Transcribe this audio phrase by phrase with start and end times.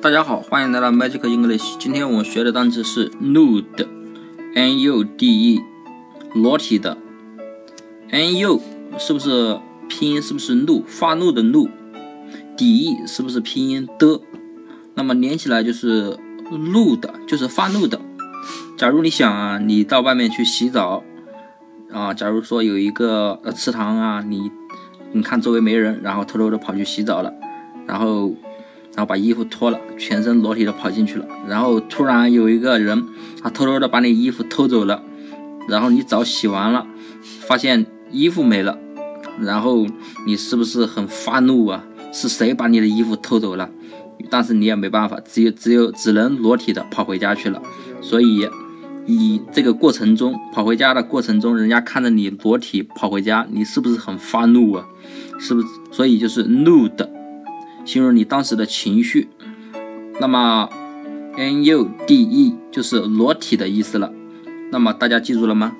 [0.00, 1.76] 大家好，欢迎来到 Magic English。
[1.76, 3.80] 今天我们学的单词是 nude，n-u-d-e，
[6.34, 6.96] 裸体的。
[8.10, 8.60] n-u
[8.96, 9.58] 是不是
[9.88, 10.22] 拼音？
[10.22, 10.84] 是不是怒？
[10.86, 11.68] 发怒的怒。
[12.56, 14.20] d-e 是不是拼音的？
[14.94, 16.16] 那么连起来就是
[16.52, 18.00] 怒的，就是发怒的。
[18.76, 21.02] 假如你想啊，你到外面去洗澡
[21.92, 24.48] 啊，假如说有一个呃池塘啊，你
[25.10, 27.34] 你看周围没人，然后偷偷的跑去洗澡了，
[27.84, 28.32] 然后。
[28.98, 31.24] 然后把衣服脱了，全身裸体的跑进去了。
[31.46, 33.06] 然后突然有一个人，
[33.40, 35.00] 他偷偷的把你衣服偷走了。
[35.68, 36.84] 然后你澡洗完了，
[37.46, 38.76] 发现衣服没了。
[39.40, 39.86] 然后
[40.26, 41.84] 你是不是很发怒啊？
[42.12, 43.70] 是谁把你的衣服偷走了？
[44.28, 47.62] 但是你也没办法，只有只有只能裸体的跑回家去了。
[48.00, 48.48] 所以
[49.06, 54.84] 你这个过程中跑回家的过程中，人家看着你裸体跑回家，你是不是很发怒啊？
[55.38, 55.68] 是不是？
[55.92, 57.08] 所以就是怒的。
[57.88, 59.30] 形容你当时的情绪，
[60.20, 60.68] 那么
[61.38, 64.12] n u d e 就是裸体的意思了。
[64.70, 65.74] 那么大家记住了吗？